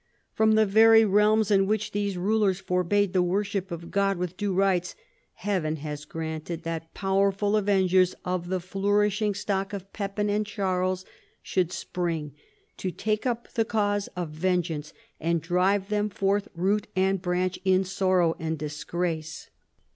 [0.33, 4.51] From the very realms in which these rulers forbade the worship of God with due
[4.51, 4.95] rights,
[5.35, 11.05] Heaven has granted that powerful avengers of the flourishing stock of Pepin and Charles
[11.43, 12.33] should spring,
[12.77, 17.83] to take up the cause of vengeance and drive them forth root and branch in
[17.83, 19.51] sorrow and disgrace.